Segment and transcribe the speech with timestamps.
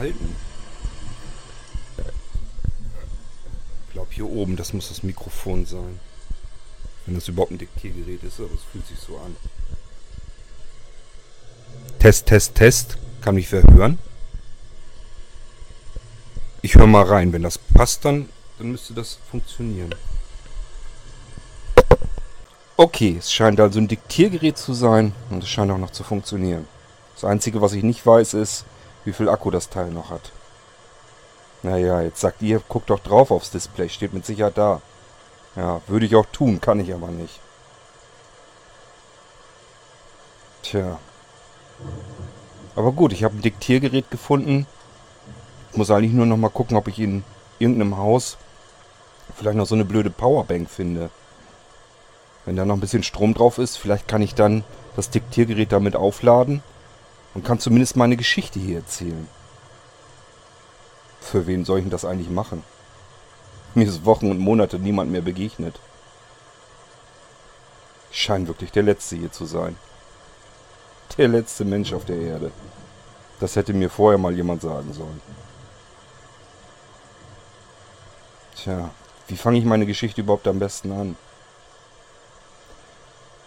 [0.00, 0.34] halten?
[3.86, 6.00] Ich glaube hier oben, das muss das Mikrofon sein.
[7.06, 9.36] Wenn das überhaupt ein Diktiergerät ist, aber es fühlt sich so an.
[11.98, 12.98] Test, Test, Test.
[13.20, 13.98] Kann mich wer hören?
[16.62, 17.32] Ich höre mal rein.
[17.32, 19.94] Wenn das passt, dann, dann müsste das funktionieren.
[22.76, 26.66] Okay, es scheint also ein Diktiergerät zu sein und es scheint auch noch zu funktionieren.
[27.14, 28.64] Das Einzige, was ich nicht weiß, ist,
[29.04, 30.32] wie viel Akku das Teil noch hat.
[31.62, 34.80] Naja, jetzt sagt ihr, guckt doch drauf aufs Display, steht mit Sicherheit da.
[35.56, 37.40] Ja, würde ich auch tun, kann ich aber nicht.
[40.62, 40.98] Tja.
[42.76, 44.66] Aber gut, ich habe ein Diktiergerät gefunden.
[45.70, 47.24] Ich muss eigentlich nur noch mal gucken, ob ich in
[47.58, 48.38] irgendeinem Haus
[49.36, 51.10] vielleicht noch so eine blöde Powerbank finde.
[52.44, 54.64] Wenn da noch ein bisschen Strom drauf ist, vielleicht kann ich dann
[54.96, 56.62] das Diktiergerät damit aufladen
[57.34, 59.28] und kann zumindest meine Geschichte hier erzählen.
[61.20, 62.64] Für wen soll ich denn das eigentlich machen?
[63.74, 65.78] Mir ist Wochen und Monate niemand mehr begegnet.
[68.10, 69.76] Ich scheine wirklich der Letzte hier zu sein.
[71.16, 72.50] Der letzte Mensch auf der Erde.
[73.38, 75.20] Das hätte mir vorher mal jemand sagen sollen.
[78.56, 78.90] Tja,
[79.28, 81.16] wie fange ich meine Geschichte überhaupt am besten an?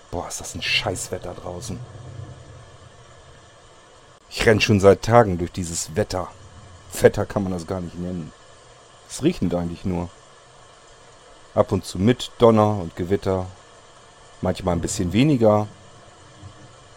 [0.09, 1.79] Boah, ist das ein Scheißwetter draußen.
[4.35, 6.27] Ich renn schon seit Tagen durch dieses Wetter.
[6.99, 8.33] Wetter kann man das gar nicht nennen.
[9.07, 10.09] Es regnet eigentlich nur.
[11.53, 13.45] Ab und zu mit Donner und Gewitter.
[14.41, 15.67] Manchmal ein bisschen weniger.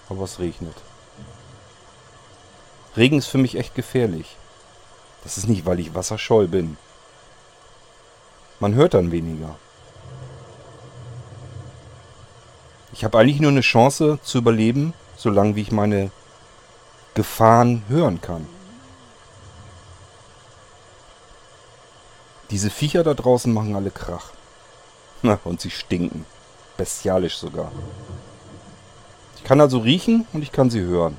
[0.08, 0.76] Aber es regnet.
[2.96, 4.38] Regen ist für mich echt gefährlich.
[5.22, 6.78] Das ist nicht, weil ich wasserscheu bin.
[8.60, 9.56] Man hört dann weniger.
[12.94, 16.10] Ich habe eigentlich nur eine Chance zu überleben, solange wie ich meine
[17.16, 18.46] Gefahren hören kann.
[22.50, 24.32] Diese Viecher da draußen machen alle Krach.
[25.22, 26.26] Na, und sie stinken.
[26.76, 27.72] Bestialisch sogar.
[29.36, 31.16] Ich kann also riechen und ich kann sie hören.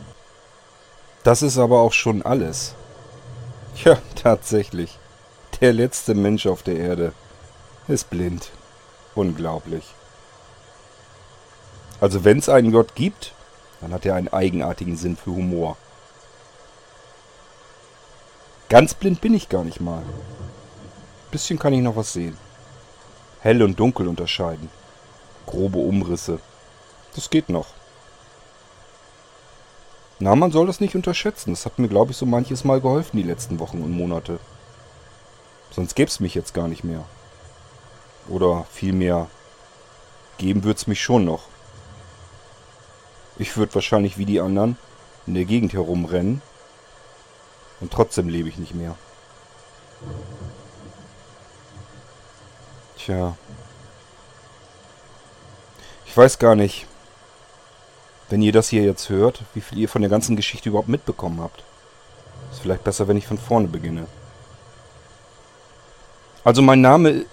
[1.24, 2.76] Das ist aber auch schon alles.
[3.84, 5.00] Ja, tatsächlich.
[5.62, 7.12] Der letzte Mensch auf der Erde
[7.88, 8.52] ist blind.
[9.16, 9.84] Unglaublich.
[12.00, 13.34] Also wenn es einen Gott gibt,
[13.82, 15.76] dann hat er einen eigenartigen Sinn für Humor.
[18.70, 20.04] Ganz blind bin ich gar nicht mal.
[21.32, 22.38] Bisschen kann ich noch was sehen.
[23.40, 24.70] Hell und dunkel unterscheiden.
[25.46, 26.40] Grobe Umrisse.
[27.16, 27.68] Das geht noch.
[30.20, 31.52] Na, man soll das nicht unterschätzen.
[31.52, 34.40] Das hat mir, glaube ich, so manches Mal geholfen die letzten Wochen und Monate.
[35.72, 37.06] Sonst gäbe es mich jetzt gar nicht mehr.
[38.28, 39.28] Oder vielmehr,
[40.38, 41.44] geben würde es mich schon noch.
[43.38, 44.78] Ich würde wahrscheinlich wie die anderen
[45.26, 46.42] in der Gegend herumrennen.
[47.80, 48.96] Und trotzdem lebe ich nicht mehr.
[52.98, 53.36] Tja.
[56.06, 56.88] Ich weiß gar nicht,
[58.30, 61.40] wenn ihr das hier jetzt hört, wie viel ihr von der ganzen Geschichte überhaupt mitbekommen
[61.42, 61.64] habt.
[62.52, 64.08] Ist vielleicht besser, wenn ich von vorne beginne.
[66.44, 67.26] Also mein Name...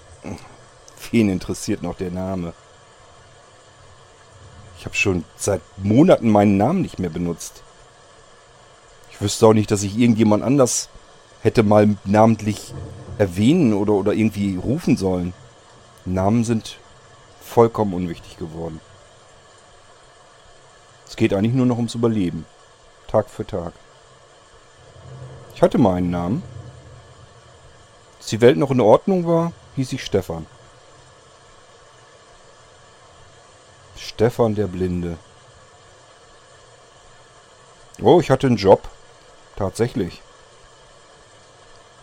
[1.11, 2.53] Wen interessiert noch der Name?
[4.77, 7.61] Ich habe schon seit Monaten meinen Namen nicht mehr benutzt.
[9.15, 10.89] Ich wüsste auch nicht, dass ich irgendjemand anders
[11.41, 12.73] hätte mal namentlich
[13.17, 15.33] erwähnen oder, oder irgendwie rufen sollen.
[16.03, 16.77] Namen sind
[17.41, 18.81] vollkommen unwichtig geworden.
[21.07, 22.45] Es geht eigentlich nur noch ums Überleben.
[23.07, 23.71] Tag für Tag.
[25.55, 26.43] Ich hatte mal einen Namen.
[28.17, 30.45] Als die Welt noch in Ordnung war, hieß ich Stefan.
[33.95, 35.17] Stefan der Blinde.
[38.01, 38.89] Oh, ich hatte einen Job.
[39.55, 40.21] Tatsächlich.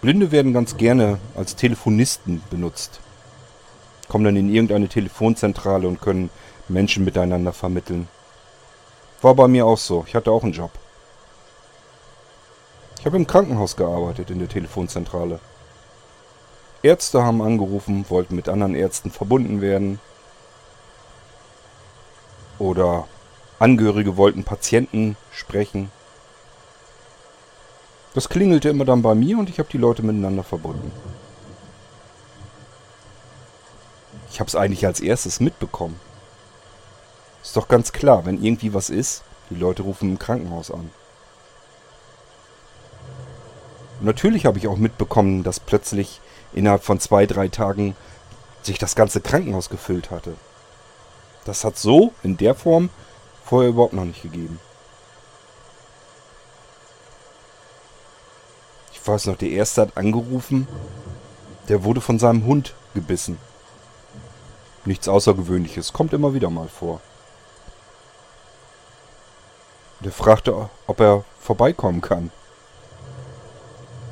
[0.00, 3.00] Blinde werden ganz gerne als Telefonisten benutzt.
[4.08, 6.31] Kommen dann in irgendeine Telefonzentrale und können
[6.69, 8.08] Menschen miteinander vermitteln.
[9.20, 10.04] War bei mir auch so.
[10.06, 10.70] Ich hatte auch einen Job.
[12.99, 15.40] Ich habe im Krankenhaus gearbeitet, in der Telefonzentrale.
[16.82, 20.00] Ärzte haben angerufen, wollten mit anderen Ärzten verbunden werden.
[22.58, 23.06] Oder
[23.62, 25.93] Angehörige wollten Patienten sprechen.
[28.14, 30.93] Das klingelte immer dann bei mir und ich habe die Leute miteinander verbunden.
[34.31, 35.99] Ich habe es eigentlich als erstes mitbekommen.
[37.43, 40.91] Ist doch ganz klar, wenn irgendwie was ist, die Leute rufen im Krankenhaus an.
[44.00, 46.20] Und natürlich habe ich auch mitbekommen, dass plötzlich
[46.53, 47.97] innerhalb von zwei, drei Tagen
[48.62, 50.35] sich das ganze Krankenhaus gefüllt hatte.
[51.44, 52.91] Das hat so in der Form
[53.44, 54.61] vorher überhaupt noch nicht gegeben.
[59.06, 60.69] Weiß noch, der erste hat angerufen,
[61.69, 63.38] der wurde von seinem Hund gebissen.
[64.84, 67.00] Nichts Außergewöhnliches, kommt immer wieder mal vor.
[70.00, 72.32] Der fragte, ob er vorbeikommen kann.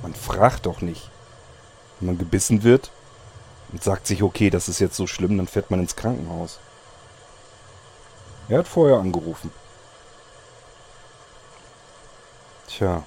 [0.02, 1.10] Man fragt doch nicht.
[1.98, 2.90] Wenn man gebissen wird
[3.72, 6.60] und sagt sich, okay, das ist jetzt so schlimm, dann fährt man ins Krankenhaus.
[8.48, 9.52] Er hat vorher angerufen.
[12.68, 13.04] Tja,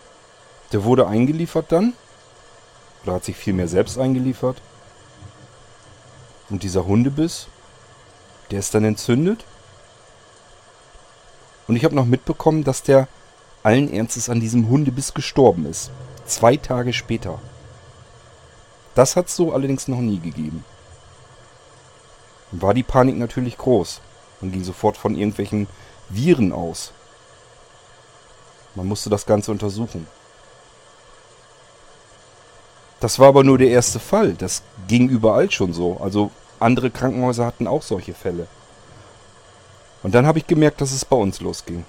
[0.74, 1.94] der wurde eingeliefert dann.
[3.04, 4.62] Oder hat sich vielmehr selbst eingeliefert.
[6.50, 7.48] Und dieser Hundebiss,
[8.52, 9.46] der ist dann entzündet.
[11.68, 13.08] Und ich habe noch mitbekommen, dass der
[13.62, 15.92] allen Ernstes an diesem Hundebiss gestorben ist.
[16.26, 17.40] Zwei Tage später.
[18.96, 20.66] Das hat es so allerdings noch nie gegeben.
[22.52, 24.02] Dann war die Panik natürlich groß.
[24.42, 25.68] Man ging sofort von irgendwelchen
[26.10, 26.92] Viren aus.
[28.76, 30.08] Man musste das Ganze untersuchen.
[33.04, 34.32] Das war aber nur der erste Fall.
[34.32, 35.98] Das ging überall schon so.
[36.00, 38.48] Also andere Krankenhäuser hatten auch solche Fälle.
[40.04, 41.84] Und dann habe ich gemerkt, dass es bei uns losging.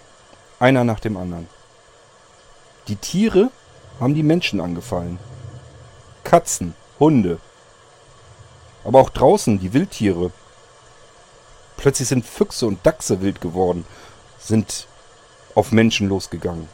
[0.58, 1.46] Einer nach dem anderen.
[2.88, 3.52] Die Tiere
[4.00, 5.20] haben die Menschen angefallen.
[6.24, 7.38] Katzen, Hunde.
[8.82, 10.32] Aber auch draußen die Wildtiere.
[11.76, 13.86] Plötzlich sind Füchse und Dachse wild geworden,
[14.40, 14.88] sind
[15.54, 16.68] auf Menschen losgegangen.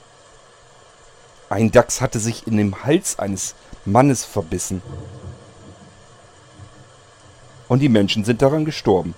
[1.50, 3.54] Ein Dachs hatte sich in dem Hals eines
[3.84, 4.82] Mannes verbissen.
[7.68, 9.14] Und die Menschen sind daran gestorben.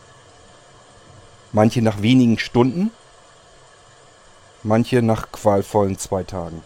[1.52, 2.90] Manche nach wenigen Stunden,
[4.62, 6.62] manche nach qualvollen zwei Tagen.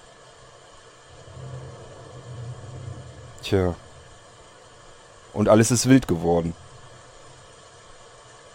[3.42, 3.74] Tja.
[5.32, 6.54] Und alles ist wild geworden.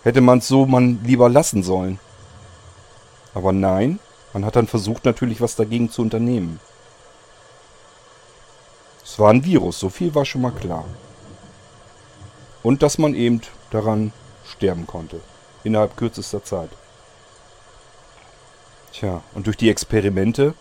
[0.04, 2.00] Hätte man es so man lieber lassen sollen.
[3.34, 4.00] Aber nein,
[4.34, 6.60] man hat dann versucht natürlich was dagegen zu unternehmen.
[9.12, 10.86] Es war ein Virus, so viel war schon mal klar.
[12.64, 14.14] Und dass man eben daran
[14.50, 15.20] sterben konnte.
[15.66, 16.70] Innerhalb kürzester Zeit.
[18.94, 20.54] Tja, und durch die Experimente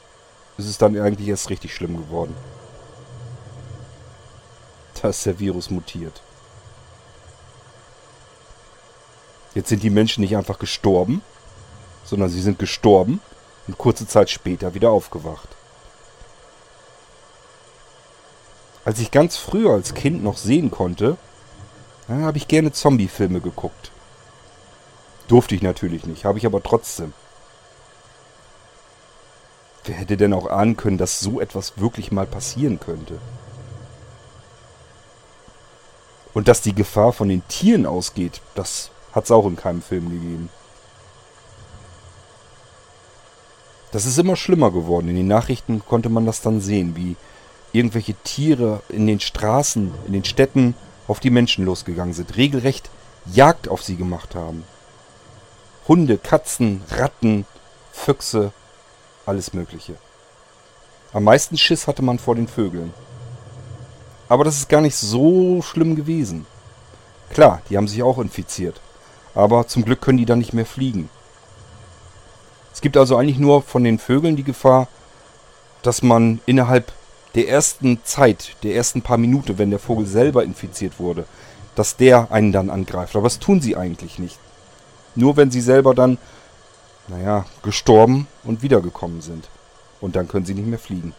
[0.58, 2.35] ist es dann eigentlich erst richtig schlimm geworden.
[5.00, 6.21] Da ist der Virus mutiert.
[9.54, 11.23] Jetzt sind die Menschen nicht einfach gestorben,
[12.04, 13.21] sondern sie sind gestorben
[13.69, 15.50] und kurze Zeit später wieder aufgewacht.
[18.84, 21.16] Als ich ganz früher als Kind noch sehen konnte,
[22.08, 23.92] habe ich gerne Zombie-Filme geguckt.
[25.28, 27.12] Durfte ich natürlich nicht, habe ich aber trotzdem.
[29.84, 33.18] Wer hätte denn auch ahnen können, dass so etwas wirklich mal passieren könnte?
[36.32, 40.10] Und dass die Gefahr von den Tieren ausgeht, das hat es auch in keinem Film
[40.10, 40.49] gegeben.
[43.92, 45.08] Das ist immer schlimmer geworden.
[45.08, 47.16] In den Nachrichten konnte man das dann sehen, wie
[47.73, 50.75] irgendwelche Tiere in den Straßen, in den Städten
[51.09, 52.37] auf die Menschen losgegangen sind.
[52.37, 52.91] Regelrecht
[53.27, 54.65] Jagd auf sie gemacht haben.
[55.87, 57.47] Hunde, Katzen, Ratten,
[57.93, 58.53] Füchse,
[59.27, 59.97] alles Mögliche.
[61.12, 62.95] Am meisten Schiss hatte man vor den Vögeln.
[64.29, 66.47] Aber das ist gar nicht so schlimm gewesen.
[67.31, 68.81] Klar, die haben sich auch infiziert.
[69.35, 71.09] Aber zum Glück können die dann nicht mehr fliegen.
[72.73, 74.89] Es gibt also eigentlich nur von den Vögeln die Gefahr,
[75.83, 76.93] dass man innerhalb
[77.34, 81.26] der ersten Zeit, der ersten paar Minuten, wenn der Vogel selber infiziert wurde,
[81.75, 83.14] dass der einen dann angreift.
[83.14, 84.38] Aber das tun sie eigentlich nicht.
[85.14, 86.18] Nur wenn sie selber dann,
[87.08, 89.49] naja, gestorben und wiedergekommen sind.
[90.00, 91.14] Und dann können sie nicht mehr fliegen.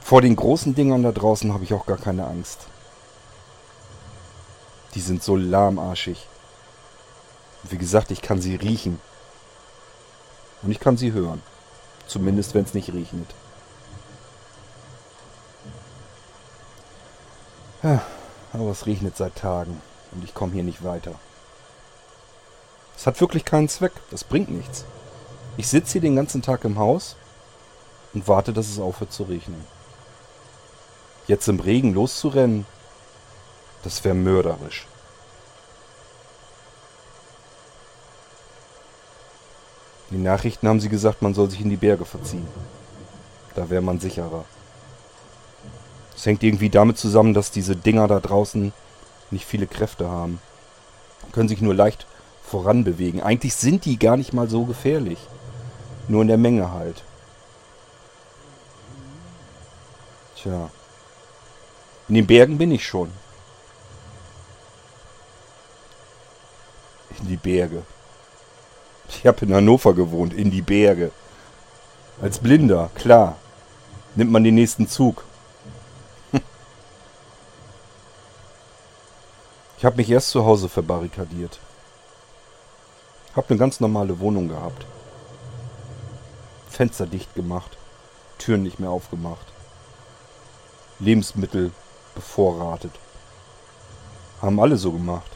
[0.00, 2.66] Vor den großen Dingern da draußen habe ich auch gar keine Angst.
[4.94, 6.26] Die sind so lahmarschig.
[7.62, 9.00] wie gesagt, ich kann sie riechen.
[10.62, 11.42] Und ich kann sie hören.
[12.06, 13.28] Zumindest, wenn es nicht regnet.
[17.82, 19.80] Aber es regnet seit Tagen
[20.12, 21.14] und ich komme hier nicht weiter.
[22.96, 23.92] Es hat wirklich keinen Zweck.
[24.10, 24.84] Das bringt nichts.
[25.56, 27.16] Ich sitze hier den ganzen Tag im Haus
[28.14, 29.64] und warte, dass es aufhört zu regnen.
[31.26, 32.66] Jetzt im Regen loszurennen,
[33.82, 34.86] das wäre mörderisch.
[40.12, 42.46] Den Nachrichten haben sie gesagt, man soll sich in die Berge verziehen.
[43.54, 44.44] Da wäre man sicherer.
[46.14, 48.72] Es hängt irgendwie damit zusammen, dass diese Dinger da draußen
[49.30, 50.38] nicht viele Kräfte haben.
[51.32, 52.06] Können sich nur leicht
[52.44, 53.22] voranbewegen.
[53.22, 55.18] Eigentlich sind die gar nicht mal so gefährlich.
[56.08, 57.02] Nur in der Menge halt.
[60.36, 60.68] Tja.
[62.08, 63.10] In den Bergen bin ich schon.
[67.18, 67.82] In die Berge.
[69.08, 71.10] Ich habe in Hannover gewohnt, in die Berge.
[72.20, 73.36] Als Blinder, klar.
[74.14, 75.24] Nimmt man den nächsten Zug.
[79.78, 81.58] Ich habe mich erst zu Hause verbarrikadiert.
[83.34, 84.86] Hab eine ganz normale Wohnung gehabt.
[86.68, 87.76] Fenster dicht gemacht,
[88.38, 89.46] Türen nicht mehr aufgemacht.
[91.00, 91.72] Lebensmittel
[92.14, 92.92] bevorratet.
[94.40, 95.30] Haben alle so gemacht.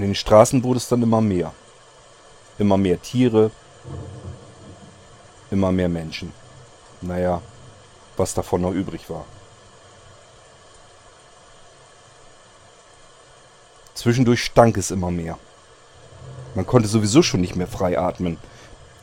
[0.00, 1.52] In den Straßen wurde es dann immer mehr.
[2.58, 3.50] Immer mehr Tiere,
[5.50, 6.32] immer mehr Menschen.
[7.02, 7.42] Naja,
[8.16, 9.26] was davon noch übrig war.
[13.92, 15.36] Zwischendurch stank es immer mehr.
[16.54, 18.38] Man konnte sowieso schon nicht mehr frei atmen.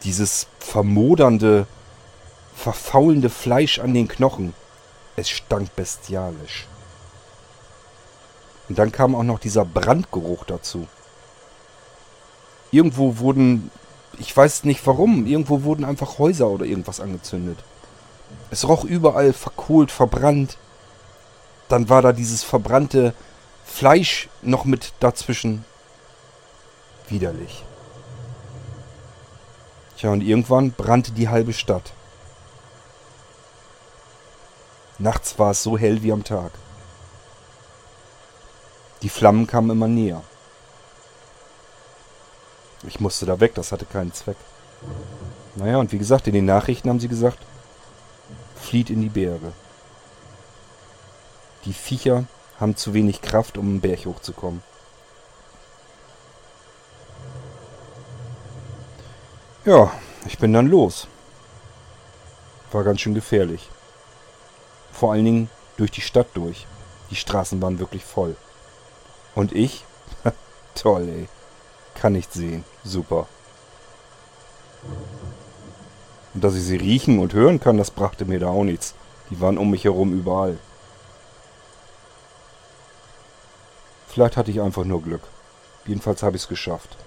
[0.01, 1.67] Dieses vermodernde,
[2.55, 4.55] verfaulende Fleisch an den Knochen.
[5.15, 6.65] Es stank bestialisch.
[8.69, 10.87] Und dann kam auch noch dieser Brandgeruch dazu.
[12.71, 13.71] Irgendwo wurden,
[14.19, 17.59] ich weiß nicht warum, irgendwo wurden einfach Häuser oder irgendwas angezündet.
[18.51, 20.57] Es roch überall verkohlt, verbrannt.
[21.69, 23.13] Dann war da dieses verbrannte
[23.65, 25.65] Fleisch noch mit dazwischen.
[27.07, 27.63] Widerlich.
[29.97, 31.93] Tja, und irgendwann brannte die halbe Stadt.
[34.99, 36.51] Nachts war es so hell wie am Tag.
[39.01, 40.23] Die Flammen kamen immer näher.
[42.83, 44.37] Ich musste da weg, das hatte keinen Zweck.
[45.55, 47.39] Naja, und wie gesagt, in den Nachrichten haben sie gesagt,
[48.55, 49.51] flieht in die Berge.
[51.65, 52.25] Die Viecher
[52.59, 54.63] haben zu wenig Kraft, um einen Berg hochzukommen.
[59.65, 59.91] Ja,
[60.25, 61.07] ich bin dann los.
[62.71, 63.69] War ganz schön gefährlich.
[64.91, 66.65] Vor allen Dingen durch die Stadt durch.
[67.11, 68.35] Die Straßen waren wirklich voll.
[69.37, 69.85] Und ich?
[70.73, 71.27] Toll, ey.
[71.93, 72.63] Kann nicht sehen.
[72.83, 73.27] Super.
[76.33, 78.95] Und dass ich sie riechen und hören kann, das brachte mir da auch nichts.
[79.29, 80.57] Die waren um mich herum überall.
[84.07, 85.21] Vielleicht hatte ich einfach nur Glück.
[85.85, 86.97] Jedenfalls habe ich es geschafft.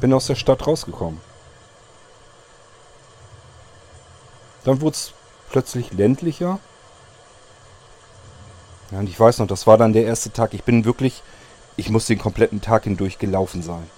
[0.00, 1.20] Bin aus der Stadt rausgekommen.
[4.64, 5.12] Dann wurde es
[5.50, 6.58] plötzlich ländlicher.
[8.90, 10.54] Ja, und ich weiß noch, das war dann der erste Tag.
[10.54, 11.22] Ich bin wirklich,
[11.76, 13.88] ich muss den kompletten Tag hindurch gelaufen sein.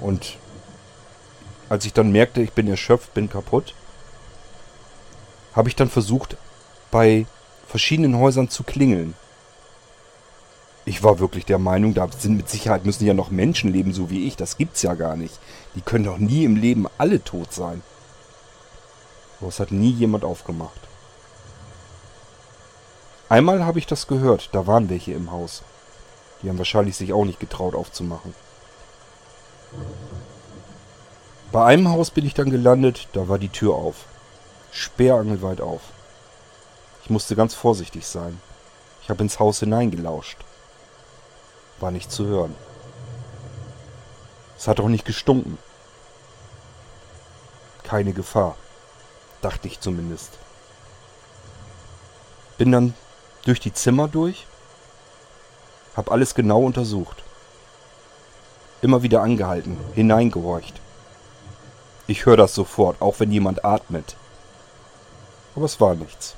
[0.00, 0.38] Und
[1.68, 3.74] als ich dann merkte, ich bin erschöpft, bin kaputt,
[5.54, 6.36] habe ich dann versucht,
[6.90, 7.26] bei
[7.66, 9.14] verschiedenen Häusern zu klingeln.
[10.84, 14.08] Ich war wirklich der Meinung, da sind mit Sicherheit müssen ja noch Menschen leben, so
[14.08, 14.36] wie ich.
[14.36, 15.40] Das gibt's ja gar nicht.
[15.74, 17.82] Die können doch nie im Leben alle tot sein.
[19.40, 20.85] Aber es hat nie jemand aufgemacht.
[23.28, 25.62] Einmal habe ich das gehört, da waren welche im Haus.
[26.42, 28.34] Die haben wahrscheinlich sich auch nicht getraut aufzumachen.
[31.50, 34.04] Bei einem Haus bin ich dann gelandet, da war die Tür auf.
[34.70, 35.80] Sperrangelweit auf.
[37.02, 38.40] Ich musste ganz vorsichtig sein.
[39.02, 40.38] Ich habe ins Haus hineingelauscht.
[41.80, 42.54] War nicht zu hören.
[44.58, 45.58] Es hat auch nicht gestunken.
[47.82, 48.56] Keine Gefahr.
[49.42, 50.32] Dachte ich zumindest.
[52.58, 52.94] Bin dann
[53.46, 54.44] durch die Zimmer durch,
[55.96, 57.22] hab alles genau untersucht.
[58.82, 60.80] Immer wieder angehalten, hineingehorcht.
[62.08, 64.16] Ich höre das sofort, auch wenn jemand atmet.
[65.54, 66.34] Aber es war nichts.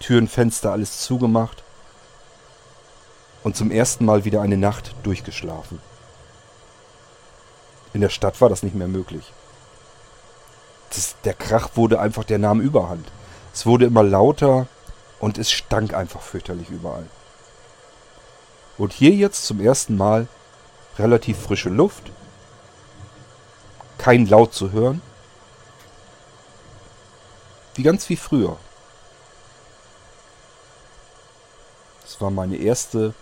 [0.00, 1.62] Türen, Fenster, alles zugemacht
[3.44, 5.80] und zum ersten Mal wieder eine Nacht durchgeschlafen.
[7.92, 9.32] In der Stadt war das nicht mehr möglich.
[10.90, 13.06] Das, der Krach wurde einfach, der nahm überhand.
[13.54, 14.66] Es wurde immer lauter
[15.20, 17.06] und es stank einfach fürchterlich überall.
[18.76, 20.28] Und hier jetzt zum ersten Mal
[20.98, 22.10] relativ frische Luft,
[23.98, 25.02] kein Laut zu hören,
[27.74, 28.56] wie ganz wie früher.
[32.20, 33.14] war meine erste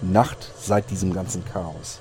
[0.00, 2.00] Nacht seit diesem ganzen Chaos.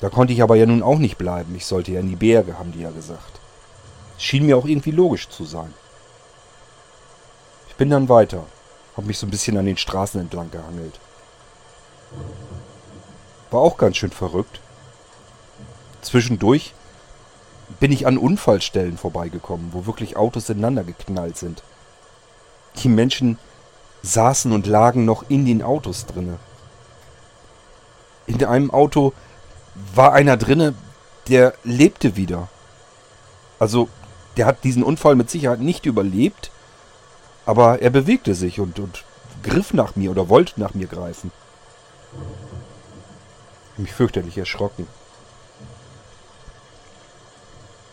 [0.00, 1.54] Da konnte ich aber ja nun auch nicht bleiben.
[1.54, 3.40] Ich sollte ja in die Berge, haben die ja gesagt.
[4.18, 5.72] Schien mir auch irgendwie logisch zu sein.
[7.78, 8.44] Bin dann weiter,
[8.96, 10.98] habe mich so ein bisschen an den Straßen entlang gehangelt.
[13.50, 14.60] War auch ganz schön verrückt.
[16.00, 16.74] Zwischendurch
[17.80, 21.62] bin ich an Unfallstellen vorbeigekommen, wo wirklich Autos ineinander geknallt sind.
[22.78, 23.38] Die Menschen
[24.02, 26.38] saßen und lagen noch in den Autos drinne.
[28.26, 29.12] In einem Auto
[29.94, 30.74] war einer drinne,
[31.28, 32.48] der lebte wieder.
[33.58, 33.88] Also,
[34.36, 36.50] der hat diesen Unfall mit Sicherheit nicht überlebt,
[37.46, 39.04] aber er bewegte sich und, und
[39.42, 41.30] griff nach mir oder wollte nach mir greifen.
[43.76, 44.86] Mich fürchterlich erschrocken.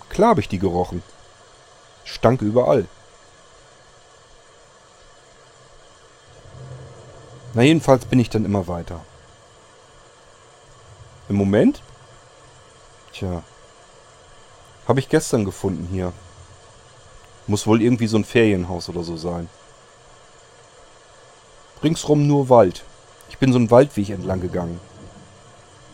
[0.10, 1.04] Klar habe ich die gerochen.
[2.04, 2.88] Stank überall.
[7.54, 9.02] Na jedenfalls bin ich dann immer weiter.
[11.30, 11.82] Im Moment?
[13.12, 13.44] Tja.
[14.88, 16.12] Habe ich gestern gefunden hier.
[17.48, 19.50] Muss wohl irgendwie so ein Ferienhaus oder so sein.
[21.84, 22.84] Ringsrum nur Wald.
[23.30, 24.80] Ich bin so einen Waldweg entlang gegangen.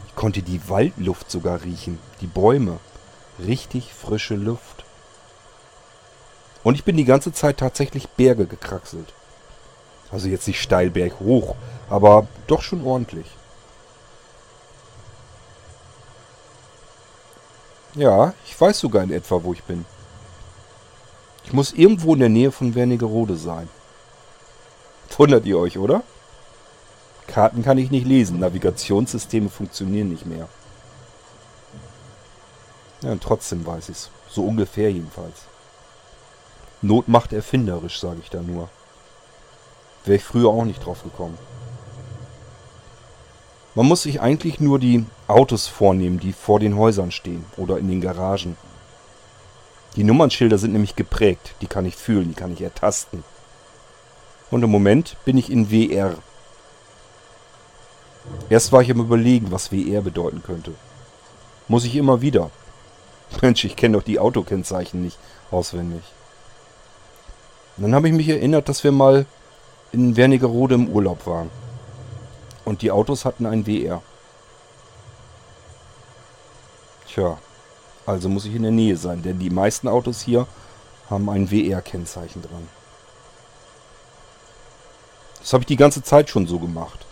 [0.07, 1.97] Ich konnte die Waldluft sogar riechen.
[2.21, 2.79] Die Bäume.
[3.39, 4.83] Richtig frische Luft.
[6.63, 9.13] Und ich bin die ganze Zeit tatsächlich Berge gekraxelt.
[10.11, 11.55] Also jetzt nicht steil berghoch,
[11.89, 13.27] aber doch schon ordentlich.
[17.95, 19.85] Ja, ich weiß sogar in etwa, wo ich bin.
[21.49, 23.67] Ich muss irgendwo in der Nähe von Wernigerode sein.
[25.17, 26.03] Wundert ihr euch, oder?
[27.25, 30.47] Karten kann ich nicht lesen, Navigationssysteme funktionieren nicht mehr.
[33.01, 34.11] Ja, und trotzdem weiß ich's.
[34.29, 35.41] So ungefähr jedenfalls.
[36.83, 38.69] Not macht erfinderisch, sage ich da nur.
[40.05, 41.37] Wäre ich früher auch nicht drauf gekommen.
[43.73, 47.87] Man muss sich eigentlich nur die Autos vornehmen, die vor den Häusern stehen oder in
[47.87, 48.55] den Garagen.
[49.95, 53.23] Die Nummernschilder sind nämlich geprägt, die kann ich fühlen, die kann ich ertasten.
[54.51, 56.15] Und im Moment bin ich in WR.
[58.49, 60.73] Erst war ich am überlegen, was WR bedeuten könnte.
[61.67, 62.49] Muss ich immer wieder.
[63.41, 65.17] Mensch, ich kenne doch die Autokennzeichen nicht
[65.51, 66.03] auswendig.
[67.77, 69.25] Und dann habe ich mich erinnert, dass wir mal
[69.91, 71.49] in Wernigerode im Urlaub waren.
[72.65, 74.01] Und die Autos hatten ein WR.
[77.07, 77.39] Tja,
[78.09, 80.47] also muss ich in der Nähe sein, denn die meisten Autos hier
[81.11, 82.67] haben ein WR-Kennzeichen dran.
[85.39, 87.05] Das habe ich die ganze Zeit schon so gemacht.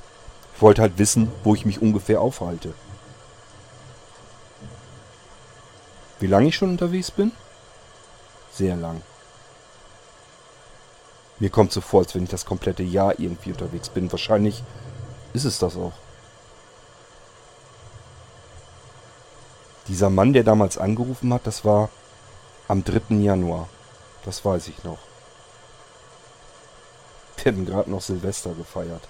[0.55, 2.73] Ich wollte halt wissen, wo ich mich ungefähr aufhalte.
[6.19, 7.31] Wie lange ich schon unterwegs bin?
[8.51, 9.03] Sehr lang.
[11.37, 14.11] Mir kommt so vor, als wenn ich das komplette Jahr irgendwie unterwegs bin.
[14.11, 14.63] Wahrscheinlich
[15.33, 15.93] ist es das auch.
[19.87, 21.89] Dieser Mann, der damals angerufen hat, das war
[22.67, 23.15] am 3.
[23.15, 23.69] Januar.
[24.25, 24.99] Das weiß ich noch.
[27.37, 29.07] Wir hatten gerade noch Silvester gefeiert.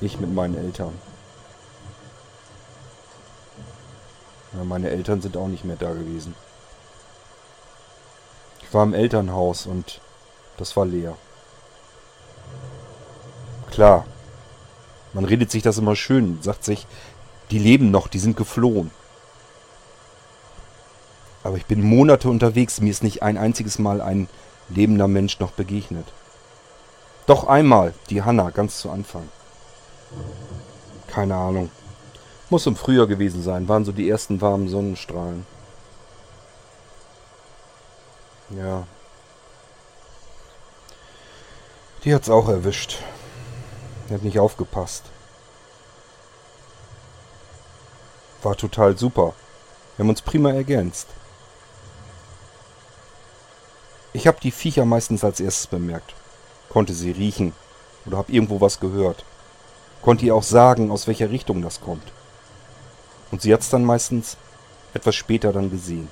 [0.00, 0.92] Ich mit meinen Eltern.
[4.52, 6.34] Ja, meine Eltern sind auch nicht mehr da gewesen.
[8.60, 10.00] Ich war im Elternhaus und
[10.58, 11.16] das war leer.
[13.70, 14.04] Klar,
[15.14, 16.86] man redet sich das immer schön, sagt sich,
[17.50, 18.90] die leben noch, die sind geflohen.
[21.42, 24.28] Aber ich bin Monate unterwegs, mir ist nicht ein einziges Mal ein
[24.68, 26.06] lebender Mensch noch begegnet.
[27.26, 29.28] Doch einmal, die Hanna, ganz zu Anfang.
[31.06, 31.70] Keine Ahnung.
[32.50, 35.46] Muss im Frühjahr gewesen sein, waren so die ersten warmen Sonnenstrahlen.
[38.50, 38.84] Ja,
[42.04, 42.98] Die hat's auch erwischt.
[44.08, 45.04] Die hat nicht aufgepasst.
[48.44, 49.32] War total super.
[49.96, 51.08] Wir haben uns prima ergänzt.
[54.12, 56.14] Ich habe die Viecher meistens als erstes bemerkt.
[56.68, 57.54] Konnte sie riechen
[58.04, 59.24] oder habe irgendwo was gehört.
[60.02, 62.12] Konnte ihr auch sagen, aus welcher Richtung das kommt.
[63.30, 64.36] Und sie hat's dann meistens
[64.92, 66.08] etwas später dann gesehen.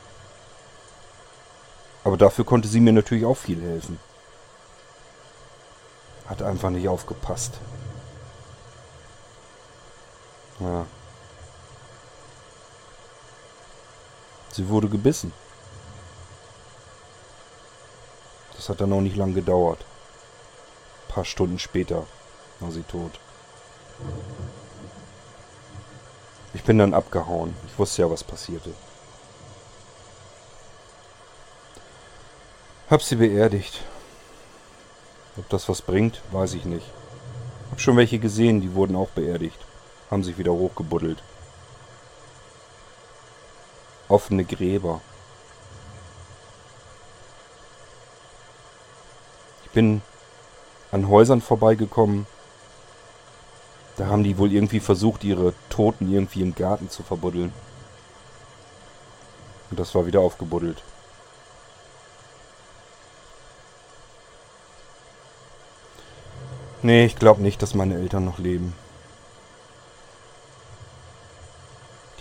[2.02, 4.00] Aber dafür konnte sie mir natürlich auch viel helfen.
[6.26, 7.58] Hat einfach nicht aufgepasst.
[10.60, 10.86] Ja.
[14.52, 15.32] Sie wurde gebissen.
[18.54, 19.80] Das hat dann auch nicht lang gedauert.
[19.80, 22.06] Ein paar Stunden später
[22.60, 23.18] war sie tot.
[26.54, 27.56] Ich bin dann abgehauen.
[27.66, 28.72] Ich wusste ja, was passierte.
[32.90, 33.80] Hab sie beerdigt.
[35.38, 36.86] Ob das was bringt, weiß ich nicht.
[37.70, 39.58] Hab schon welche gesehen, die wurden auch beerdigt.
[40.10, 41.22] Haben sich wieder hochgebuddelt.
[44.12, 45.00] Offene Gräber.
[49.64, 50.02] Ich bin
[50.90, 52.26] an Häusern vorbeigekommen.
[53.96, 57.52] Da haben die wohl irgendwie versucht, ihre Toten irgendwie im Garten zu verbuddeln.
[59.70, 60.82] Und das war wieder aufgebuddelt.
[66.82, 68.74] Nee, ich glaube nicht, dass meine Eltern noch leben.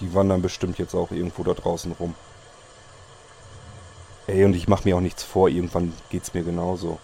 [0.01, 2.15] Die wandern bestimmt jetzt auch irgendwo da draußen rum.
[4.27, 6.99] Ey, und ich mache mir auch nichts vor, irgendwann geht's mir genauso.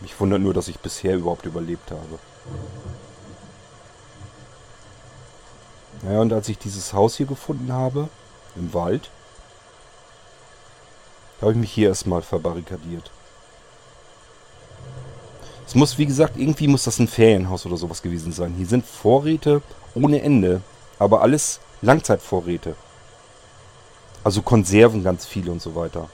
[0.00, 2.18] Mich wundert nur, dass ich bisher überhaupt überlebt habe.
[6.02, 8.08] Naja, und als ich dieses Haus hier gefunden habe,
[8.54, 9.10] im Wald,
[11.40, 13.10] habe ich mich hier erstmal verbarrikadiert.
[15.68, 18.54] Es muss, wie gesagt, irgendwie muss das ein Ferienhaus oder sowas gewesen sein.
[18.56, 19.60] Hier sind Vorräte
[19.94, 20.62] ohne Ende,
[20.98, 22.74] aber alles Langzeitvorräte.
[24.24, 26.08] Also Konserven ganz viele und so weiter.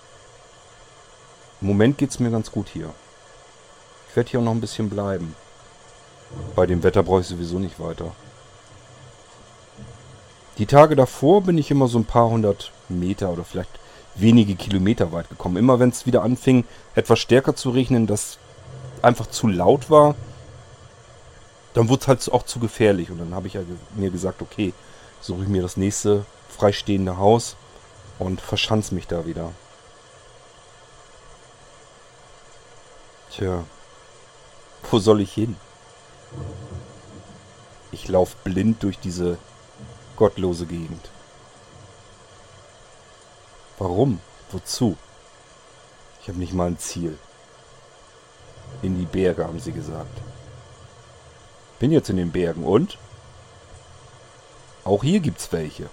[1.60, 2.90] Im Moment geht es mir ganz gut hier.
[4.10, 5.36] Ich werde hier auch noch ein bisschen bleiben.
[6.56, 8.10] Bei dem Wetter brauche ich sowieso nicht weiter.
[10.58, 13.70] Die Tage davor bin ich immer so ein paar hundert Meter oder vielleicht
[14.16, 15.58] wenige Kilometer weit gekommen.
[15.58, 16.64] Immer wenn es wieder anfing,
[16.96, 18.38] etwas stärker zu regnen, das
[19.04, 20.14] einfach zu laut war,
[21.74, 23.10] dann wurde es halt auch zu gefährlich.
[23.10, 23.62] Und dann habe ich ja
[23.94, 24.72] mir gesagt, okay,
[25.20, 27.56] suche ich mir das nächste freistehende Haus
[28.18, 29.50] und verschanz mich da wieder.
[33.30, 33.64] Tja,
[34.90, 35.56] wo soll ich hin?
[37.90, 39.38] Ich laufe blind durch diese
[40.16, 41.10] gottlose Gegend.
[43.78, 44.20] Warum?
[44.52, 44.96] Wozu?
[46.22, 47.18] Ich habe nicht mal ein Ziel.
[48.84, 50.20] In die Berge, haben sie gesagt.
[51.78, 52.98] Bin jetzt in den Bergen und?
[54.84, 55.88] Auch hier gibt's welche.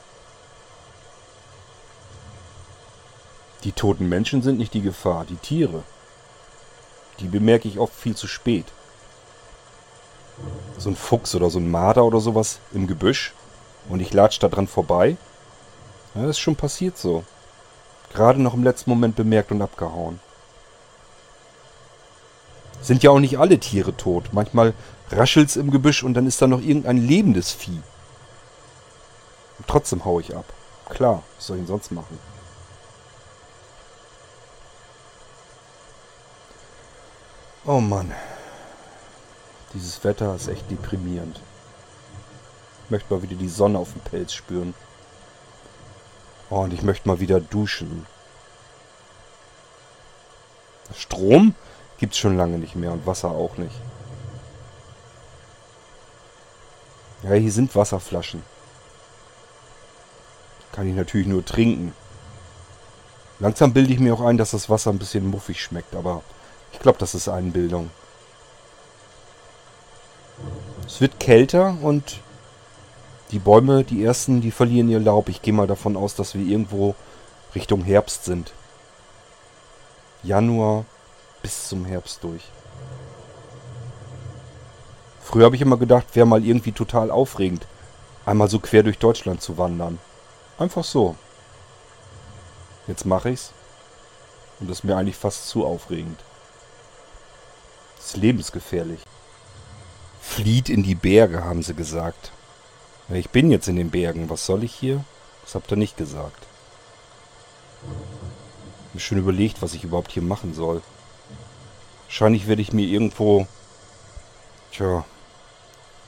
[3.63, 5.83] Die toten Menschen sind nicht die Gefahr, die Tiere.
[7.21, 8.65] Die bemerke ich oft viel zu spät.
[10.77, 13.33] So ein Fuchs oder so ein Marder oder sowas im Gebüsch
[13.87, 15.15] und ich latsch da dran vorbei.
[16.13, 17.23] Ja, das ist schon passiert so.
[18.11, 20.19] Gerade noch im letzten Moment bemerkt und abgehauen.
[22.81, 24.29] Sind ja auch nicht alle Tiere tot.
[24.31, 24.73] Manchmal
[25.11, 27.81] raschelt's im Gebüsch und dann ist da noch irgendein lebendes Vieh.
[29.59, 30.45] Und trotzdem hau ich ab.
[30.89, 32.17] Klar, was soll ich denn sonst machen?
[37.65, 38.11] Oh Mann.
[39.73, 41.39] Dieses Wetter ist echt deprimierend.
[42.85, 44.73] Ich möchte mal wieder die Sonne auf dem Pelz spüren.
[46.49, 48.05] Oh, und ich möchte mal wieder duschen.
[50.97, 51.55] Strom
[52.01, 53.75] gibt's schon lange nicht mehr und Wasser auch nicht.
[57.21, 58.41] Ja, hier sind Wasserflaschen.
[60.71, 61.93] Kann ich natürlich nur trinken.
[63.39, 66.23] Langsam bilde ich mir auch ein, dass das Wasser ein bisschen muffig schmeckt, aber
[66.73, 67.91] ich glaube, das ist Einbildung.
[70.87, 72.19] Es wird kälter und
[73.29, 75.29] die Bäume, die ersten, die verlieren ihr Laub.
[75.29, 76.95] Ich gehe mal davon aus, dass wir irgendwo
[77.53, 78.53] Richtung Herbst sind.
[80.23, 80.85] Januar
[81.41, 82.43] bis zum Herbst durch.
[85.21, 87.65] Früher habe ich immer gedacht, wäre mal irgendwie total aufregend,
[88.25, 89.99] einmal so quer durch Deutschland zu wandern.
[90.57, 91.15] Einfach so.
[92.87, 93.51] Jetzt mache ich's.
[94.59, 96.19] Und das ist mir eigentlich fast zu aufregend.
[97.97, 99.01] Das ist lebensgefährlich.
[100.21, 102.31] Flieht in die Berge, haben sie gesagt.
[103.09, 104.29] Ich bin jetzt in den Bergen.
[104.29, 105.03] Was soll ich hier?
[105.43, 106.45] Das habt ihr nicht gesagt.
[107.81, 110.81] Ich habe mir schon überlegt, was ich überhaupt hier machen soll.
[112.11, 113.47] Wahrscheinlich werde ich mir irgendwo,
[114.73, 115.05] tja,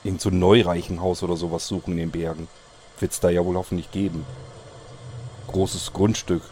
[0.02, 2.46] irgend so ein Neureichenhaus oder sowas suchen in den Bergen.
[3.00, 4.26] Wird's da ja wohl hoffentlich geben.
[5.46, 6.42] Großes Grundstück.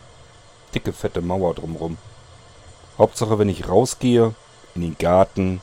[0.74, 1.98] Dicke, fette Mauer drumrum.
[2.96, 4.34] Hauptsache, wenn ich rausgehe,
[4.74, 5.60] in den Garten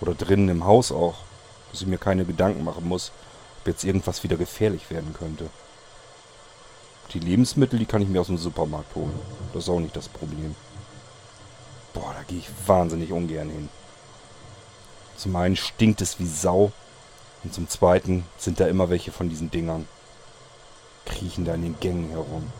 [0.00, 1.16] oder drinnen im Haus auch,
[1.70, 3.12] dass ich mir keine Gedanken machen muss,
[3.60, 5.50] ob jetzt irgendwas wieder gefährlich werden könnte.
[7.12, 9.20] Die Lebensmittel, die kann ich mir aus dem Supermarkt holen.
[9.52, 10.56] Das ist auch nicht das Problem.
[11.98, 13.68] Boah, da gehe ich wahnsinnig ungern hin.
[15.16, 16.70] Zum einen stinkt es wie Sau
[17.42, 19.88] und zum zweiten sind da immer welche von diesen Dingern.
[21.06, 22.52] Kriechen da in den Gängen herum.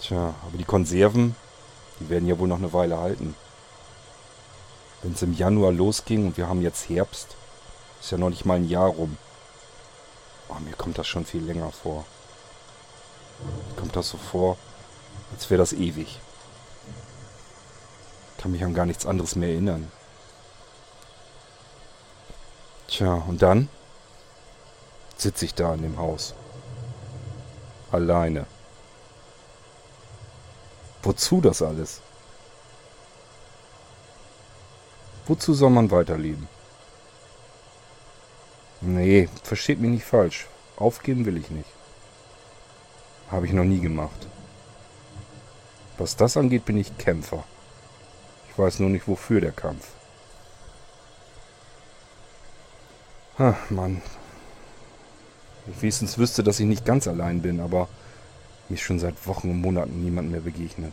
[0.00, 1.34] Tja, aber die Konserven,
[1.98, 3.34] die werden ja wohl noch eine Weile halten.
[5.02, 7.36] Wenn es im Januar losging und wir haben jetzt Herbst,
[8.00, 9.16] ist ja noch nicht mal ein Jahr rum.
[10.48, 12.04] Oh, mir kommt das schon viel länger vor.
[13.40, 14.56] Mir kommt das so vor,
[15.32, 16.20] als wäre das ewig.
[18.38, 19.90] Kann mich an gar nichts anderes mehr erinnern.
[22.86, 23.68] Tja, und dann?
[25.16, 26.34] sitze ich da in dem Haus.
[27.90, 28.46] Alleine.
[31.02, 32.00] Wozu das alles?
[35.26, 36.48] Wozu soll man weiterleben?
[38.80, 40.46] Nee, versteht mich nicht falsch.
[40.76, 41.68] Aufgeben will ich nicht.
[43.30, 44.26] Habe ich noch nie gemacht.
[45.98, 47.44] Was das angeht, bin ich Kämpfer.
[48.58, 49.86] Ich weiß nur nicht, wofür der Kampf.
[53.38, 54.02] Ach, Mann.
[55.68, 57.86] Ich wenigstens wüsste, dass ich nicht ganz allein bin, aber
[58.68, 60.92] mir ist schon seit Wochen und Monaten niemand mehr begegnet.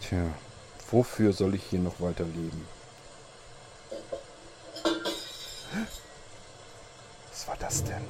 [0.00, 0.24] Tja,
[0.90, 2.66] wofür soll ich hier noch weiter leben?
[7.28, 8.02] Was war das denn?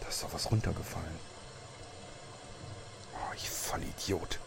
[0.00, 1.37] Da ist doch was runtergefallen.
[3.38, 4.40] Ich Vollidiot.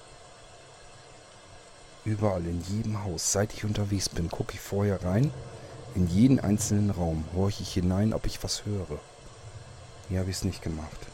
[2.03, 5.33] Überall in jedem Haus, seit ich unterwegs bin, gucke ich vorher rein.
[5.95, 8.99] In jeden einzelnen Raum horche ich hinein, ob ich was höre.
[10.09, 11.07] Hier habe ich es nicht gemacht.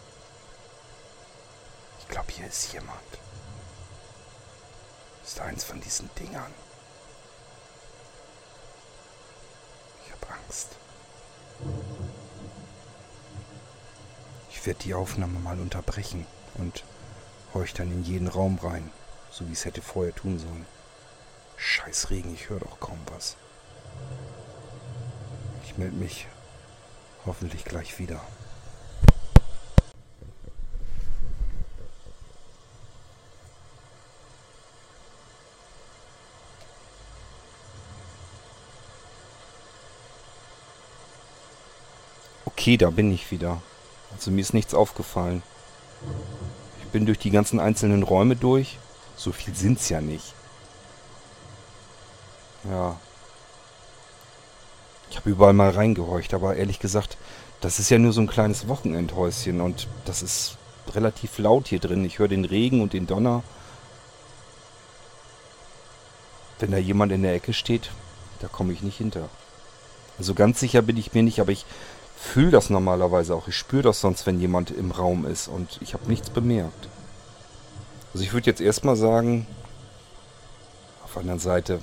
[1.99, 2.97] Ich glaube, hier ist jemand.
[5.23, 6.53] Ist eins von diesen Dingern.
[10.05, 10.69] Ich habe Angst.
[14.49, 16.83] Ich werde die Aufnahme mal unterbrechen und
[17.77, 18.89] dann in jeden Raum rein,
[19.31, 20.65] so wie es hätte vorher tun sollen.
[21.57, 23.35] Scheiß Regen, ich höre doch kaum was.
[25.65, 26.27] Ich melde mich
[27.25, 28.21] hoffentlich gleich wieder.
[42.45, 43.61] Okay, da bin ich wieder.
[44.13, 45.41] Also mir ist nichts aufgefallen.
[46.97, 48.79] Bin durch die ganzen einzelnen Räume durch.
[49.15, 50.33] So viel sind's ja nicht.
[52.67, 52.95] Ja.
[55.11, 57.19] Ich habe überall mal reingehorcht, aber ehrlich gesagt,
[57.61, 60.57] das ist ja nur so ein kleines Wochenendhäuschen und das ist
[60.91, 62.03] relativ laut hier drin.
[62.03, 63.43] Ich höre den Regen und den Donner.
[66.57, 67.91] Wenn da jemand in der Ecke steht,
[68.39, 69.29] da komme ich nicht hinter.
[70.17, 71.67] Also ganz sicher bin ich mir nicht, aber ich
[72.17, 73.47] fühle das normalerweise auch.
[73.47, 76.89] Ich spüre das sonst, wenn jemand im Raum ist und ich habe nichts bemerkt.
[78.13, 79.45] Also ich würde jetzt erstmal sagen,
[81.05, 81.79] auf der anderen Seite,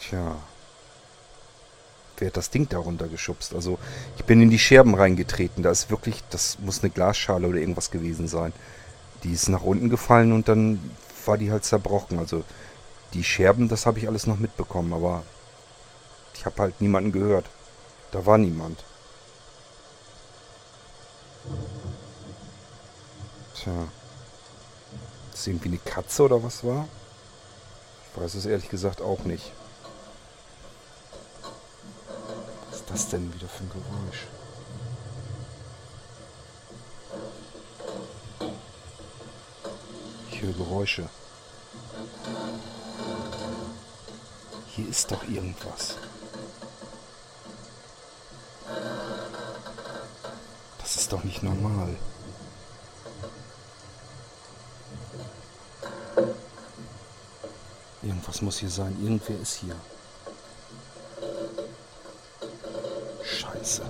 [0.00, 0.36] tja,
[2.16, 3.54] wer hat das Ding da runtergeschubst?
[3.54, 3.78] Also
[4.16, 5.62] ich bin in die Scherben reingetreten.
[5.62, 8.54] Da ist wirklich, das muss eine Glasschale oder irgendwas gewesen sein.
[9.22, 10.80] Die ist nach unten gefallen und dann
[11.26, 12.18] war die halt zerbrochen.
[12.18, 12.42] Also
[13.12, 15.22] die Scherben, das habe ich alles noch mitbekommen, aber
[16.40, 17.44] ich habe halt niemanden gehört.
[18.12, 18.82] Da war niemand.
[23.54, 23.88] Tja.
[25.34, 26.88] Ist irgendwie eine Katze oder was war?
[28.14, 29.52] Ich weiß es ehrlich gesagt auch nicht.
[32.70, 34.26] Was ist das denn wieder für ein Geräusch?
[40.30, 41.06] Ich höre Geräusche.
[44.68, 45.96] Hier ist doch irgendwas.
[50.92, 51.96] Das ist doch nicht normal.
[58.00, 58.96] Irgendwas muss hier sein.
[59.02, 59.74] Irgendwer ist hier.
[63.24, 63.82] Scheiße.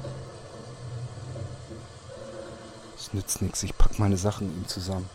[2.97, 3.63] Es nützt nichts.
[3.65, 5.11] Ich pack meine Sachen ihm zusammen.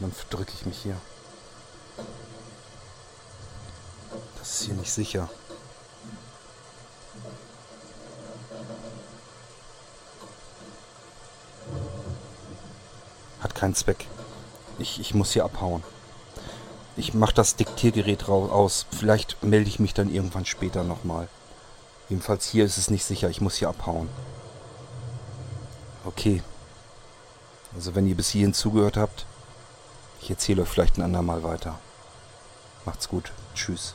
[0.00, 0.98] Dann verdrücke ich mich hier.
[4.38, 5.30] Das ist hier nicht sicher.
[13.62, 14.08] Keinen Zweck.
[14.80, 15.84] Ich, ich muss hier abhauen.
[16.96, 18.86] Ich mache das Diktiergerät aus.
[18.90, 21.28] Vielleicht melde ich mich dann irgendwann später nochmal.
[22.08, 23.30] Jedenfalls hier ist es nicht sicher.
[23.30, 24.08] Ich muss hier abhauen.
[26.04, 26.42] Okay.
[27.76, 29.26] Also wenn ihr bis hierhin zugehört habt,
[30.20, 31.78] ich erzähle euch vielleicht ein andermal weiter.
[32.84, 33.30] Macht's gut.
[33.54, 33.94] Tschüss.